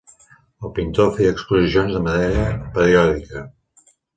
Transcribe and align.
El 0.69 0.73
pintor 0.77 1.11
feia 1.17 1.35
exposicions 1.35 1.93
de 1.99 2.03
manera 2.09 2.49
periòdica. 2.79 3.49